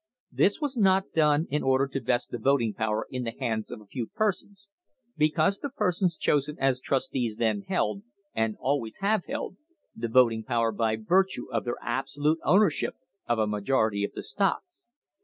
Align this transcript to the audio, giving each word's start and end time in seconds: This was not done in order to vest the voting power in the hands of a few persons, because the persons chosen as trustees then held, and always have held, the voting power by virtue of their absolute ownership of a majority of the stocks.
This 0.31 0.59
was 0.59 0.75
not 0.75 1.11
done 1.13 1.45
in 1.51 1.61
order 1.61 1.85
to 1.87 2.01
vest 2.01 2.31
the 2.31 2.39
voting 2.39 2.73
power 2.73 3.05
in 3.11 3.23
the 3.23 3.35
hands 3.39 3.69
of 3.69 3.81
a 3.81 3.85
few 3.85 4.07
persons, 4.07 4.67
because 5.15 5.59
the 5.59 5.69
persons 5.69 6.17
chosen 6.17 6.57
as 6.59 6.79
trustees 6.79 7.35
then 7.35 7.61
held, 7.67 8.01
and 8.33 8.57
always 8.59 8.97
have 9.01 9.25
held, 9.25 9.57
the 9.95 10.07
voting 10.07 10.43
power 10.43 10.71
by 10.71 10.95
virtue 10.95 11.51
of 11.51 11.65
their 11.65 11.77
absolute 11.83 12.39
ownership 12.43 12.95
of 13.27 13.37
a 13.37 13.45
majority 13.45 14.03
of 14.03 14.13
the 14.13 14.23
stocks. 14.23 14.87